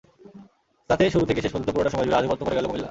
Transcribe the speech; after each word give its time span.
তাতে 0.89 1.03
শুরু 1.09 1.25
থেকে 1.25 1.41
শেষ 1.41 1.51
পর্যন্ত 1.51 1.69
পুরোটা 1.69 1.89
সময় 1.89 2.05
জুড়ে 2.05 2.17
আধিপত্য 2.17 2.41
করে 2.45 2.55
গেল 2.55 2.65
কুমিল্লা। 2.65 2.79